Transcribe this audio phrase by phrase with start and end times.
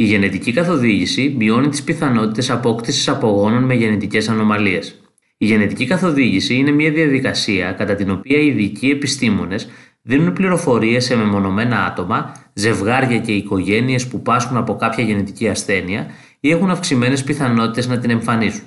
[0.00, 5.00] Η γενετική καθοδήγηση μειώνει τις πιθανότητες απόκτησης απογόνων με γενετικές ανομαλίες.
[5.38, 9.68] Η γενετική καθοδήγηση είναι μια διαδικασία κατά την οποία οι ειδικοί επιστήμονες
[10.02, 16.06] δίνουν πληροφορίες σε μεμονωμένα άτομα, ζευγάρια και οικογένειες που πάσχουν από κάποια γενετική ασθένεια
[16.40, 18.64] ή έχουν αυξημένες πιθανότητες να την εμφανίσουν.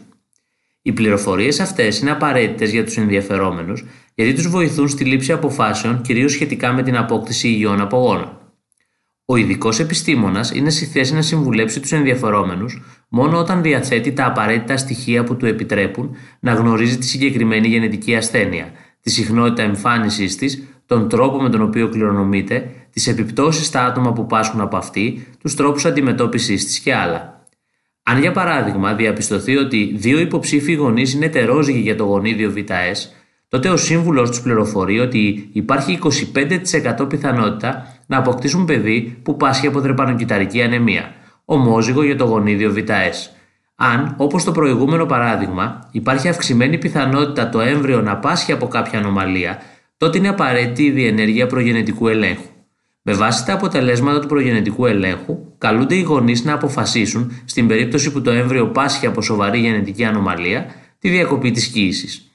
[0.81, 3.85] Οι πληροφορίες αυτές είναι απαραίτητες για τους ενδιαφερόμενους
[4.15, 8.40] γιατί τους βοηθούν στη λήψη αποφάσεων κυρίως σχετικά με την απόκτηση υγιών απογόνων.
[9.31, 14.77] Ο ειδικός επιστήμονας είναι στη θέση να συμβουλέψει τους ενδιαφερόμενους μόνο όταν διαθέτει τα απαραίτητα
[14.77, 21.09] στοιχεία που του επιτρέπουν να γνωρίζει τη συγκεκριμένη γενετική ασθένεια, τη συχνότητα εμφάνισής της, τον
[21.09, 25.85] τρόπο με τον οποίο κληρονομείται, τις επιπτώσεις στα άτομα που πάσχουν από αυτή, τους τρόπους
[25.85, 27.45] αντιμετώπισης της και άλλα.
[28.03, 32.97] Αν για παράδειγμα διαπιστωθεί ότι δύο υποψήφοι γονείς είναι τερόζυγοι για το γονίδιο ΒS,
[33.47, 35.99] τότε ο σύμβουλος τους πληροφορεί ότι υπάρχει
[36.99, 41.11] 25% πιθανότητα να αποκτήσουν παιδί που πάσχει από τρεπανοκυταρική ανεμία,
[41.45, 43.31] ομόζυγο για το γονίδιο ΒS.
[43.75, 49.61] Αν, όπως το προηγούμενο παράδειγμα, υπάρχει αυξημένη πιθανότητα το έμβριο να πάσχει από κάποια ανομαλία,
[49.97, 52.49] τότε είναι απαραίτητη η διενέργεια προγενετικού ελέγχου.
[53.01, 58.21] Με βάση τα αποτελέσματα του προγενετικού ελέγχου, καλούνται οι γονείς να αποφασίσουν, στην περίπτωση που
[58.21, 60.65] το έμβριο πάσχει από σοβαρή γενετική ανομαλία,
[60.99, 62.30] τη διακοπή της κοίηση.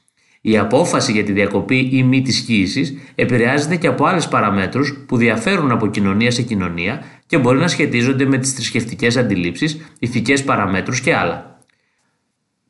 [0.48, 5.16] Η απόφαση για τη διακοπή ή μη της κοίηση επηρεάζεται και από άλλες παραμέτρους που
[5.16, 11.00] διαφέρουν από κοινωνία σε κοινωνία και μπορεί να σχετίζονται με τις θρησκευτικές αντιλήψεις, ηθικές παραμέτρους
[11.00, 11.61] και άλλα.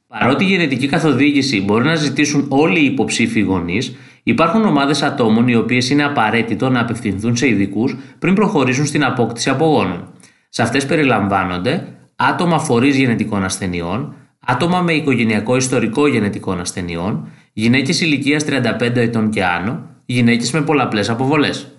[0.08, 5.54] Παρότι η γενετική καθοδήγηση μπορεί να ζητήσουν όλοι οι υποψήφοι γονείς, υπάρχουν ομάδες ατόμων οι
[5.56, 10.12] οποίες είναι απαραίτητο να απευθυνθούν σε ειδικούς πριν προχωρήσουν στην απόκτηση απογόνων.
[10.48, 14.14] Σε αυτές περιλαμβάνονται άτομα φορείς γενετικών ασθενειών,
[14.46, 21.10] άτομα με οικογενειακό ιστορικό γενετικών ασθενειών, γυναίκες ηλικίας 35 ετών και άνω, γυναίκες με πολλαπλές
[21.10, 21.75] αποβολές.